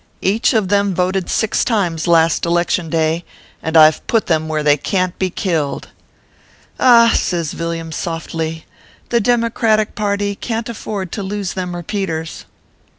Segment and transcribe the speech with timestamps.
[0.23, 3.23] Each of them voted six times last election day,
[3.61, 5.89] and I ve put them where they can t be killed.
[6.79, 8.65] Ah!" says Villiam, softly,
[9.09, 12.45] "the Democratic party can t afford to lose them Repeaters."